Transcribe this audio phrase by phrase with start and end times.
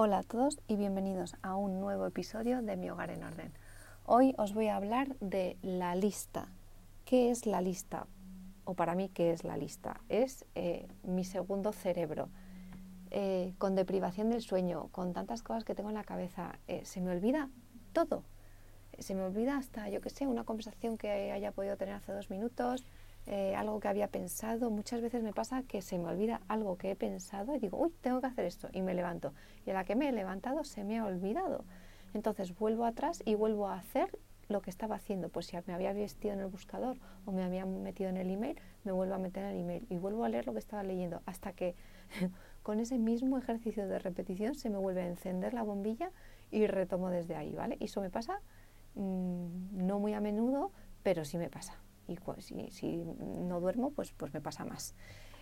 [0.00, 3.52] Hola a todos y bienvenidos a un nuevo episodio de Mi Hogar en Orden.
[4.06, 6.46] Hoy os voy a hablar de la lista.
[7.04, 8.06] ¿Qué es la lista?
[8.64, 10.00] O para mí, ¿qué es la lista?
[10.08, 12.28] Es eh, mi segundo cerebro.
[13.10, 17.00] Eh, con deprivación del sueño, con tantas cosas que tengo en la cabeza, eh, se
[17.00, 17.50] me olvida
[17.92, 18.22] todo.
[19.00, 22.30] Se me olvida hasta, yo que sé, una conversación que haya podido tener hace dos
[22.30, 22.84] minutos,
[23.30, 24.70] eh, algo que había pensado.
[24.70, 27.92] Muchas veces me pasa que se me olvida algo que he pensado y digo, uy,
[28.00, 29.34] tengo que hacer esto y me levanto.
[29.66, 31.66] Y a la que me he levantado se me ha olvidado.
[32.14, 34.18] Entonces vuelvo atrás y vuelvo a hacer
[34.48, 35.28] lo que estaba haciendo.
[35.28, 36.96] Pues si me había vestido en el buscador
[37.26, 39.98] o me había metido en el email, me vuelvo a meter en el email y
[39.98, 41.74] vuelvo a leer lo que estaba leyendo hasta que
[42.62, 46.12] con ese mismo ejercicio de repetición se me vuelve a encender la bombilla
[46.50, 47.76] y retomo desde ahí, ¿vale?
[47.78, 48.40] Y eso me pasa
[48.94, 54.12] mm, no muy a menudo, pero sí me pasa y si, si, no duermo, pues,
[54.12, 54.94] pues me pasa más.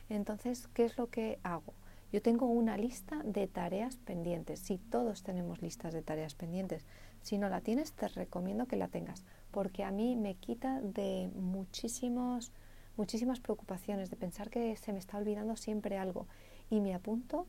[0.09, 1.75] Entonces, ¿qué es lo que hago?
[2.13, 4.61] Yo tengo una lista de tareas pendientes.
[4.61, 6.87] Si todos tenemos listas de tareas pendientes,
[7.23, 11.31] si no la tienes, te recomiendo que la tengas, porque a mí me quita de
[11.35, 12.53] muchísimos,
[12.97, 16.29] muchísimas preocupaciones, de pensar que se me está olvidando siempre algo.
[16.71, 17.47] Y me apunto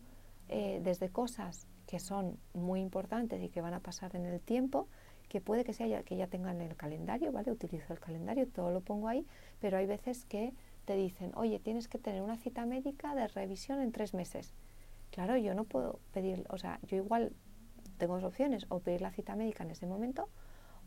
[0.49, 4.87] eh, desde cosas que son muy importantes y que van a pasar en el tiempo,
[5.29, 7.51] que puede que sea ya, que ya tengan el calendario, ¿vale?
[7.51, 9.25] Utilizo el calendario, todo lo pongo ahí,
[9.59, 10.53] pero hay veces que
[10.85, 14.53] te dicen, oye, tienes que tener una cita médica de revisión en tres meses.
[15.11, 17.33] Claro, yo no puedo pedir, o sea, yo igual
[17.97, 20.29] tengo dos opciones, o pedir la cita médica en ese momento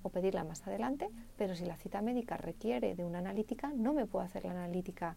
[0.02, 4.06] o pedirla más adelante, pero si la cita médica requiere de una analítica, no me
[4.06, 5.16] puedo hacer la analítica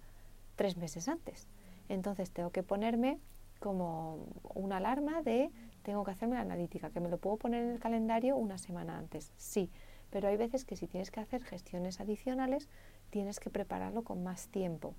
[0.55, 1.47] tres meses antes.
[1.89, 3.19] Entonces tengo que ponerme
[3.59, 5.51] como una alarma de
[5.83, 8.97] tengo que hacerme la analítica, que me lo puedo poner en el calendario una semana
[8.97, 9.69] antes, sí,
[10.09, 12.69] pero hay veces que si tienes que hacer gestiones adicionales,
[13.09, 14.95] tienes que prepararlo con más tiempo,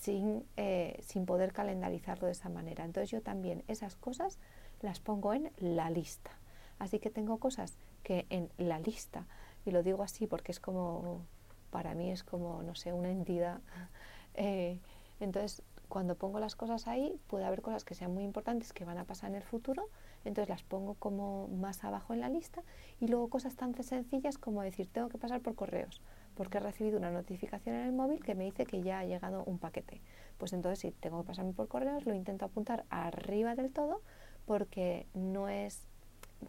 [0.00, 2.84] sin, eh, sin poder calendarizarlo de esa manera.
[2.84, 4.38] Entonces yo también esas cosas
[4.82, 6.30] las pongo en la lista.
[6.78, 9.26] Así que tengo cosas que en la lista,
[9.64, 11.24] y lo digo así porque es como,
[11.70, 13.60] para mí es como, no sé, una entidad.
[14.34, 14.78] Eh,
[15.18, 18.96] entonces, cuando pongo las cosas ahí, puede haber cosas que sean muy importantes que van
[18.96, 19.88] a pasar en el futuro
[20.24, 22.62] entonces las pongo como más abajo en la lista
[23.00, 26.00] y luego cosas tan sencillas como decir, tengo que pasar por correos,
[26.34, 29.44] porque he recibido una notificación en el móvil que me dice que ya ha llegado
[29.44, 30.00] un paquete.
[30.38, 34.02] Pues entonces si tengo que pasarme por correos, lo intento apuntar arriba del todo
[34.46, 35.86] porque no es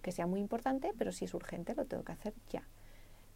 [0.02, 2.64] que sea muy importante, pero si es urgente lo tengo que hacer ya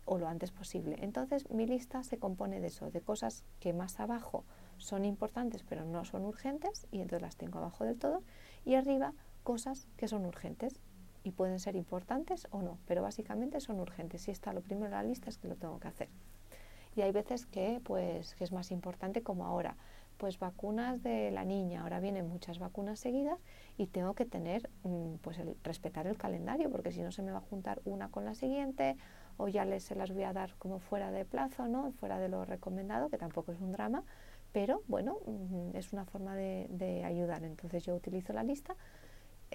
[0.06, 0.97] o lo antes posible.
[1.02, 4.46] Entonces mi lista se compone de eso, de cosas que más abajo
[4.78, 8.23] son importantes pero no son urgentes y entonces las tengo abajo del todo
[8.66, 9.13] y arriba
[9.45, 10.81] cosas que son urgentes
[11.23, 14.23] y pueden ser importantes o no, pero básicamente son urgentes.
[14.23, 16.09] Si está lo primero en la lista es que lo tengo que hacer.
[16.95, 19.78] Y hay veces que, pues, que es más importante como ahora,
[20.17, 23.39] pues vacunas de la niña, ahora vienen muchas vacunas seguidas
[23.78, 27.31] y tengo que tener, mm, pues el, respetar el calendario, porque si no se me
[27.31, 28.95] va a juntar una con la siguiente
[29.38, 31.91] o ya les, se las voy a dar como fuera de plazo, ¿no?
[31.91, 34.03] fuera de lo recomendado, que tampoco es un drama,
[34.53, 37.44] pero bueno, mm, es una forma de, de ayudar.
[37.44, 38.75] Entonces yo utilizo la lista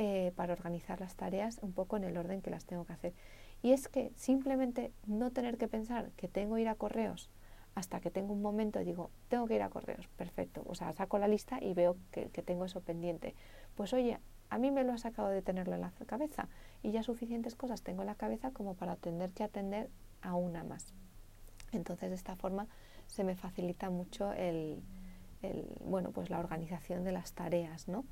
[0.02, 3.12] eh, para organizar las tareas un poco en el orden que las tengo que hacer.
[3.60, 7.28] Y es que simplemente no tener que pensar que tengo que ir a correos
[7.74, 10.62] hasta que tengo un momento y digo, tengo que ir a correos, perfecto.
[10.64, 13.34] O sea, saco la lista y veo que, que tengo eso pendiente.
[13.74, 14.18] Pues oye,
[14.48, 16.48] a mí me lo ha sacado de tenerlo en la cabeza
[16.82, 19.90] y ya suficientes cosas tengo en la cabeza como para tener que atender
[20.22, 20.94] a una más.
[21.72, 22.68] Entonces, de esta forma
[23.06, 24.82] se me facilita mucho el,
[25.42, 28.06] el, bueno, pues la organización de las tareas, ¿no?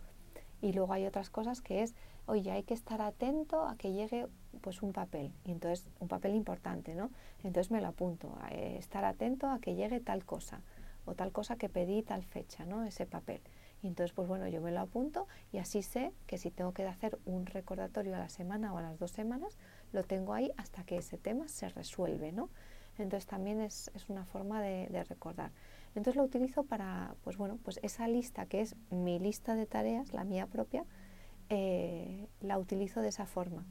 [0.60, 1.94] Y luego hay otras cosas que es,
[2.26, 4.26] oye, hay que estar atento a que llegue
[4.60, 7.10] pues un papel, y entonces un papel importante, ¿no?
[7.44, 10.62] Entonces me lo apunto, eh, estar atento a que llegue tal cosa,
[11.04, 12.84] o tal cosa que pedí tal fecha, ¿no?
[12.84, 13.40] Ese papel.
[13.82, 16.84] Y entonces, pues bueno, yo me lo apunto y así sé que si tengo que
[16.86, 19.56] hacer un recordatorio a la semana o a las dos semanas,
[19.92, 22.50] lo tengo ahí hasta que ese tema se resuelve, ¿no?
[22.98, 25.52] Entonces también es, es una forma de recordar.
[25.94, 30.12] Entonces lo utilizo para, pues bueno, pues esa lista que es mi lista de tareas,
[30.12, 30.84] la mía propia,
[31.48, 33.64] eh, la utilizo de esa forma,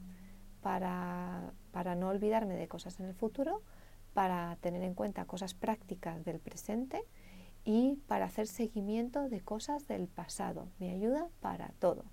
[0.60, 3.62] para, para no olvidarme de cosas en el futuro,
[4.14, 7.04] para tener en cuenta cosas prácticas del presente
[7.64, 10.68] y para hacer seguimiento de cosas del pasado.
[10.78, 12.04] Me ayuda para todo.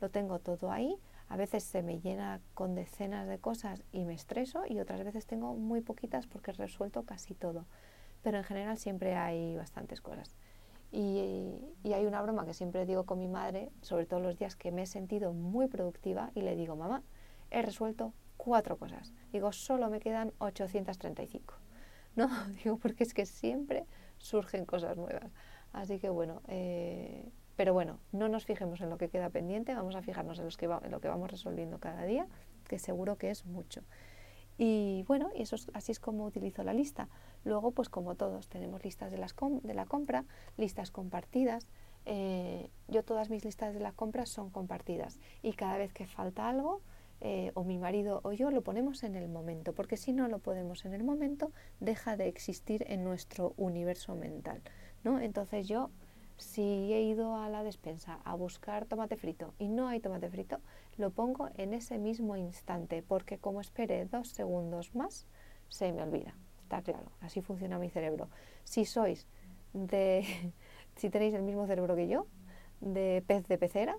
[0.00, 0.96] Lo tengo todo ahí.
[1.28, 5.26] A veces se me llena con decenas de cosas y me estreso y otras veces
[5.26, 7.66] tengo muy poquitas porque he resuelto casi todo
[8.22, 10.34] pero en general siempre hay bastantes cosas.
[10.92, 11.54] Y,
[11.84, 14.82] hay una broma que siempre digo con mi madre, sobre todo los días que me
[14.82, 17.02] he sentido muy productiva, y le digo, mamá,
[17.50, 19.12] he resuelto cuatro cosas.
[19.32, 21.54] Digo, solo me quedan 835.
[22.14, 22.28] No,
[22.62, 23.86] digo, porque es que siempre
[24.18, 25.32] surgen cosas nuevas.
[25.72, 29.94] Así que bueno, eh, Pero bueno, no nos fijemos en lo que queda pendiente, vamos
[29.96, 32.26] a fijarnos en, los que en lo que vamos resolviendo cada día,
[32.68, 33.82] que seguro que es mucho.
[34.58, 37.08] Y bueno, y eso así es como utilizo la lista.
[37.44, 40.24] Luego, pues como todos, tenemos listas de, las de la compra,
[40.56, 41.66] listas compartidas.
[42.04, 46.48] Eh, yo todas mis listas de la compra son compartidas y cada vez que falta
[46.48, 46.80] algo,
[47.24, 50.40] eh, o mi marido o yo lo ponemos en el momento, porque si no lo
[50.40, 54.60] podemos en el momento, deja de existir en nuestro universo mental.
[55.04, 55.20] ¿no?
[55.20, 55.90] Entonces yo,
[56.36, 60.58] si he ido a la despensa a buscar tomate frito y no hay tomate frito,
[60.96, 65.26] lo pongo en ese mismo instante, porque como espere dos segundos más,
[65.68, 66.34] se me olvida.
[66.62, 68.28] Está claro, así funciona mi cerebro.
[68.64, 69.26] Si sois
[69.72, 70.24] de,
[70.96, 72.26] si tenéis el mismo cerebro que yo,
[72.80, 73.96] de pez de pecera,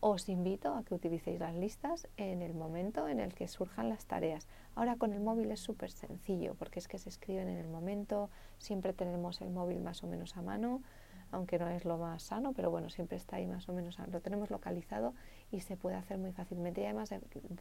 [0.00, 4.04] os invito a que utilicéis las listas en el momento en el que surjan las
[4.04, 4.46] tareas.
[4.74, 8.28] Ahora con el móvil es súper sencillo porque es que se escriben en el momento,
[8.58, 10.82] siempre tenemos el móvil más o menos a mano,
[11.30, 14.20] aunque no es lo más sano, pero bueno, siempre está ahí más o menos, lo
[14.20, 15.14] tenemos localizado
[15.50, 16.80] y se puede hacer muy fácilmente.
[16.80, 17.14] Y además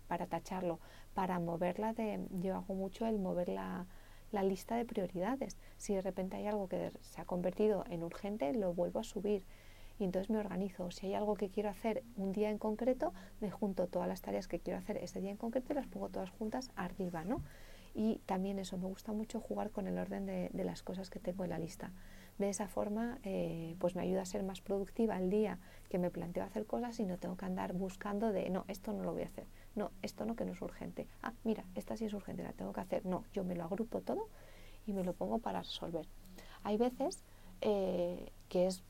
[0.07, 0.79] para tacharlo,
[1.13, 3.85] para moverla de, yo hago mucho el mover la,
[4.31, 5.57] la lista de prioridades.
[5.77, 9.43] Si de repente hay algo que se ha convertido en urgente, lo vuelvo a subir
[9.99, 10.91] y entonces me organizo.
[10.91, 14.47] Si hay algo que quiero hacer un día en concreto, me junto todas las tareas
[14.47, 17.41] que quiero hacer ese día en concreto y las pongo todas juntas arriba, ¿no?
[17.95, 21.43] Y también eso, me gusta mucho jugar con el orden de, las cosas que tengo
[21.43, 21.91] en la lista.
[22.37, 25.59] De esa forma, eh, pues me ayuda a ser más productiva el día
[25.89, 29.03] que me planteo hacer cosas y no tengo que andar buscando de, no, esto no
[29.03, 29.45] lo voy a hacer,
[29.75, 31.07] no, esto no, que no es urgente.
[31.21, 33.05] Ah, mira, esta sí es urgente, la tengo que hacer.
[33.05, 34.27] No, yo me lo agrupo todo
[34.87, 36.07] y me lo pongo para resolver.
[36.63, 37.23] Hay veces
[37.61, 38.83] eh, que es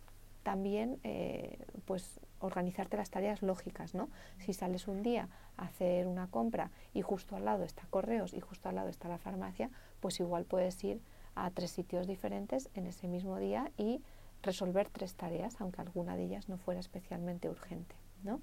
[0.44, 4.10] también eh, pues organizarte las tareas lógicas, ¿no?
[4.40, 8.42] Si sales un día a hacer una compra y justo al lado está correos y
[8.42, 9.69] justo al lado está la farmacia,
[10.01, 11.01] pues igual puedes ir
[11.35, 14.01] a tres sitios diferentes en ese mismo día y
[14.41, 18.41] resolver tres tareas, aunque alguna de ellas no fuera especialmente urgente, ¿no?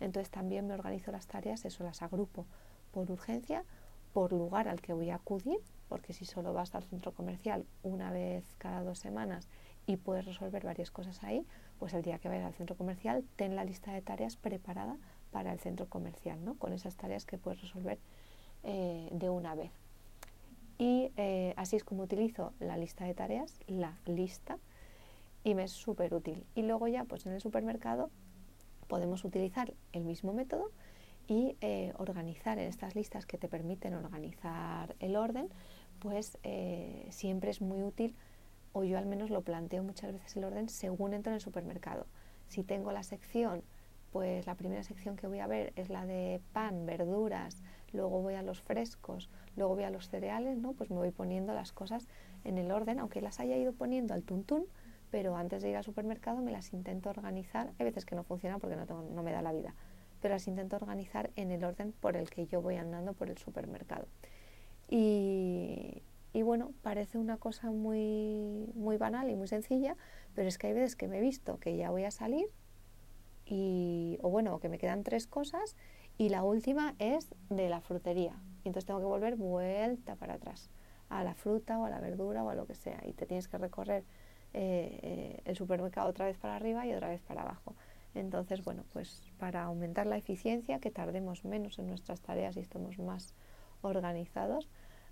[0.00, 2.46] Entonces también me organizo las tareas, eso las agrupo
[2.92, 3.64] por urgencia,
[4.12, 5.58] por lugar al que voy a acudir,
[5.88, 9.48] porque si solo vas al centro comercial una vez cada dos semanas
[9.86, 11.46] y puedes resolver varias cosas ahí,
[11.78, 14.96] pues el día que vayas al centro comercial, ten la lista de tareas preparada
[15.30, 16.54] para el centro comercial, ¿no?
[16.56, 17.98] con esas tareas que puedes resolver
[18.64, 19.72] eh, de una vez.
[20.78, 24.58] Y eh, así es como utilizo la lista de tareas, la lista,
[25.44, 26.46] y me es súper útil.
[26.54, 28.10] Y luego ya, pues en el supermercado
[28.86, 30.70] podemos utilizar el mismo método
[31.26, 35.48] y eh, organizar en estas listas que te permiten organizar el orden,
[35.98, 36.38] pues
[37.10, 38.14] siempre es muy útil
[38.72, 42.06] o yo al menos lo planteo muchas veces el orden según entro en el supermercado.
[42.48, 43.62] Si tengo la sección,
[44.12, 48.34] pues la primera sección que voy a ver es la de pan, verduras, luego voy
[48.34, 49.28] a los frescos,
[49.58, 50.72] luego voy a los cereales, ¿no?
[50.72, 52.08] Pues me voy poniendo las cosas
[52.44, 54.66] en el orden, aunque las haya ido poniendo al tuntún,
[55.10, 57.72] pero antes de ir al supermercado me las intento organizar.
[57.78, 59.74] Hay veces que no funciona porque no, no me da la vida,
[60.22, 63.38] pero las intento organizar en el orden por el que yo voy andando por el
[63.38, 64.06] supermercado.
[64.88, 66.02] Y,
[66.32, 69.96] y bueno, parece una cosa muy, muy banal y muy sencilla,
[70.34, 72.48] pero es que hay veces que me he visto que ya voy a salir
[73.44, 75.76] y, o bueno, que me quedan tres cosas
[76.16, 78.38] y la última es de la frutería.
[78.68, 80.70] Entonces tengo que volver vuelta para atrás,
[81.08, 83.00] a la fruta o a la verdura o a lo que sea.
[83.06, 84.04] Y te tienes que recorrer
[84.54, 87.74] eh, eh, el supermercado otra vez para arriba y otra vez para abajo.
[88.14, 92.98] Entonces, bueno, pues para aumentar la eficiencia, que tardemos menos en nuestras tareas y estemos
[92.98, 93.34] más
[93.82, 94.68] organizados,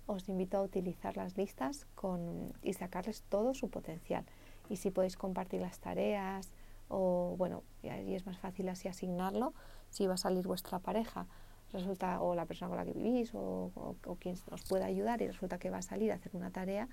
[0.07, 4.25] os invito a utilizar las listas con, y sacarles todo su potencial.
[4.69, 6.51] Y si podéis compartir las tareas
[6.89, 9.53] o, bueno, y es más fácil así asignarlo,
[9.89, 11.27] si va a salir vuestra pareja,
[11.73, 13.71] resulta, o la persona con la que vivís, o,
[14.19, 16.87] quien os pueda ayudar y resulta que va a salir a hacer una tarea,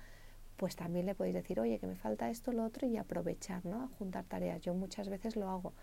[0.57, 3.83] pues también le podéis decir, oye, que me falta esto, lo otro, y aprovechar, ¿no?
[3.83, 4.61] A juntar tareas.
[4.61, 5.73] Yo muchas veces lo hago.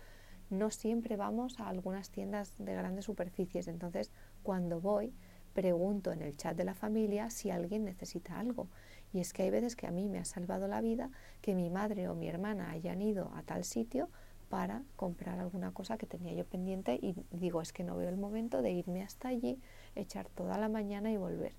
[0.49, 5.13] No siempre vamos a algunas tiendas de grandes superficies, entonces cuando voy,
[5.53, 8.67] pregunto en el chat de la familia si alguien necesita algo.
[9.13, 11.69] Y es que hay veces que a mí me ha salvado la vida que mi
[11.69, 14.09] madre o mi hermana hayan ido a tal sitio
[14.53, 18.17] para comprar alguna cosa que tenía yo pendiente y digo, es que no veo el
[18.17, 19.59] momento de irme hasta allí,
[19.95, 21.53] echar toda la mañana y volver.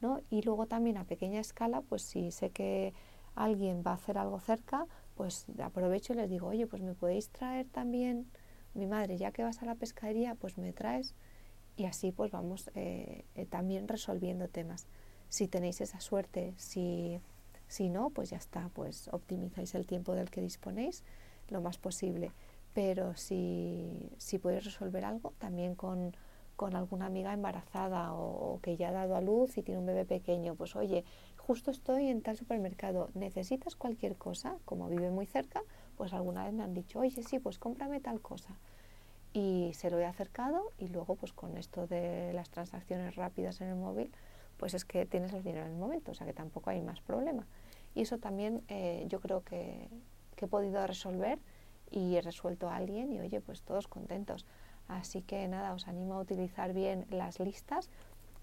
[0.00, 0.20] ¿no?
[0.30, 2.94] Y luego también a pequeña escala, pues si sé que
[3.34, 7.28] alguien va a hacer algo cerca, pues aprovecho y les digo, oye, pues me podéis
[7.30, 8.30] traer también,
[8.72, 11.16] mi madre, ya que vas a la pescadería, pues me traes
[11.76, 14.86] y así pues vamos eh, también resolviendo temas.
[15.28, 17.18] Si tenéis esa suerte, si,
[17.66, 21.02] si no, pues ya está, pues optimizáis el tiempo del que disponéis
[21.50, 22.32] lo más posible.
[22.74, 26.14] Pero si, si podéis resolver algo, también con,
[26.58, 30.04] con alguna amiga embarazada o, que ya ha dado a luz y tiene un bebé
[30.04, 31.04] pequeño, pues oye,
[31.36, 34.56] justo estoy en tal supermercado, ¿necesitas cualquier cosa?
[34.64, 35.62] Como vive muy cerca,
[35.96, 38.58] pues alguna vez me han dicho, oye, sí, pues cómprame tal cosa.
[39.32, 43.68] Y se lo he acercado y luego pues con esto de las transacciones rápidas en
[43.68, 44.10] el móvil,
[44.56, 47.00] pues es que tienes el dinero en el momento, o sea que tampoco hay más
[47.00, 47.46] problema.
[47.94, 49.88] Y eso también eh, yo creo que,
[50.38, 51.38] que, he podido resolver
[51.90, 54.46] y he resuelto a alguien y oye, pues todos contentos.
[54.86, 57.90] Así que nada, os animo a utilizar bien las listas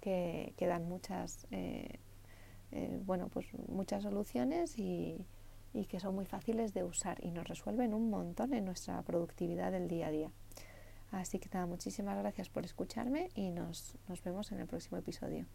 [0.01, 1.99] que, que dan muchas, eh,
[2.71, 5.25] eh, bueno, pues muchas soluciones y,
[5.73, 9.71] y que son muy fáciles de usar y nos resuelven un montón en nuestra productividad
[9.71, 10.31] del día a día.
[11.11, 15.45] Así que nada, muchísimas gracias por escucharme y nos, nos vemos en el próximo episodio.